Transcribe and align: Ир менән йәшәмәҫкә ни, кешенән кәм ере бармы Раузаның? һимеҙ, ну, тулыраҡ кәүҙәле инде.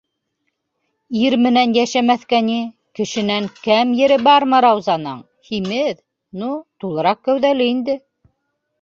Ир 1.23 1.35
менән 1.45 1.75
йәшәмәҫкә 1.79 2.39
ни, 2.47 2.57
кешенән 3.01 3.51
кәм 3.69 3.93
ере 4.01 4.19
бармы 4.31 4.65
Раузаның? 4.69 5.23
һимеҙ, 5.53 6.05
ну, 6.43 6.53
тулыраҡ 6.83 7.27
кәүҙәле 7.33 7.73
инде. 7.75 8.03